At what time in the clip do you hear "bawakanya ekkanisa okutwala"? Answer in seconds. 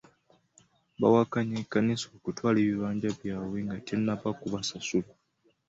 0.99-2.57